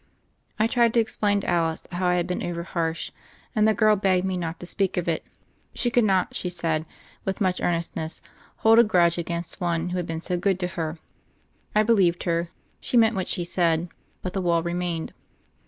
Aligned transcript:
I 0.57 0.65
tried 0.65 0.95
to 0.95 0.99
explain 0.99 1.41
to 1.41 1.47
Alice 1.47 1.85
how 1.91 2.07
I 2.07 2.15
had 2.15 2.25
been 2.25 2.41
over 2.41 2.63
harsh, 2.63 3.11
and 3.55 3.67
the 3.67 3.73
girl 3.75 3.95
begged 3.95 4.25
me 4.25 4.35
not 4.35 4.59
to 4.59 4.65
speak 4.65 4.97
of 4.97 5.07
it. 5.07 5.23
She 5.75 5.91
could 5.91 6.03
not, 6.03 6.33
she 6.33 6.49
said 6.49 6.87
with 7.23 7.39
much 7.39 7.61
earnestness, 7.61 8.19
hold 8.65 8.79
a 8.79 8.83
grudge 8.83 9.19
against 9.19 9.61
one 9.61 9.89
who 9.91 9.97
had 9.97 10.07
been 10.07 10.19
so 10.19 10.37
good 10.37 10.59
to 10.61 10.69
her. 10.69 10.97
I 11.75 11.83
believed 11.83 12.23
her; 12.23 12.49
she 12.79 12.97
meant 12.97 13.15
what 13.15 13.27
she 13.27 13.43
said; 13.43 13.89
but 14.23 14.33
the 14.33 14.41
wall 14.41 14.63
remained. 14.63 15.13